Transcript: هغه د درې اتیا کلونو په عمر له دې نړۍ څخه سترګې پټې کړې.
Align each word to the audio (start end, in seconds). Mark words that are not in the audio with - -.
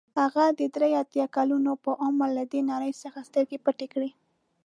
هغه 0.19 0.45
د 0.59 0.61
درې 0.75 0.91
اتیا 1.01 1.25
کلونو 1.35 1.71
په 1.83 1.91
عمر 2.03 2.29
له 2.37 2.43
دې 2.51 2.61
نړۍ 2.71 2.91
څخه 3.03 3.19
سترګې 3.29 3.57
پټې 3.65 3.87
کړې. 3.93 4.09